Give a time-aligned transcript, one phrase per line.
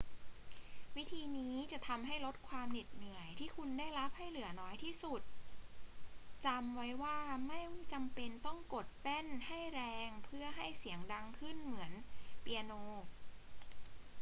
[0.97, 5.21] วิธีนี้จะทำให้ลดความเหน็ดเหนื่อยที่คุณได้รับให้เหลือน้อยที่สุด
[6.45, 7.59] จำไว้ว่าไม่
[7.93, 11.91] จำเป็นต้องกดแป้นให้แรงเพื่อให้เสียงดังขึ้นเหมือน
[12.41, 12.71] เปียโน